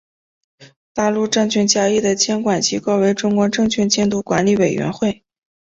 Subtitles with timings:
[0.95, 5.23] 大陆证券交易的监管机构为中国证券监督管理委员会。